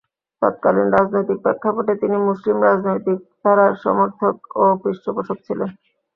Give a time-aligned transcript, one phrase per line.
[0.41, 5.69] তৎকালীন রাজনৈতিক প্রেক্ষাপটে তিনি মুসলিম রাজনৈতিক ধারার সমর্থক ও পৃষ্ঠপোষক ছিলেন।